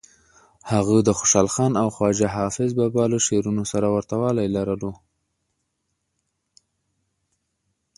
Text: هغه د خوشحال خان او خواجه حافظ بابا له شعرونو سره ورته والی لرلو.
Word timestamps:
هغه 0.71 0.95
د 1.07 1.09
خوشحال 1.17 1.47
خان 1.55 1.71
او 1.81 1.87
خواجه 1.95 2.27
حافظ 2.37 2.69
بابا 2.79 3.03
له 3.11 3.17
شعرونو 3.27 3.63
سره 3.71 3.87
ورته 3.89 4.15
والی 4.21 4.47
لرلو. 4.55 4.91